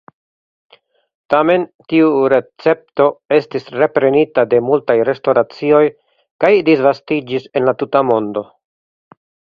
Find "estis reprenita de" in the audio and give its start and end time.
3.37-4.63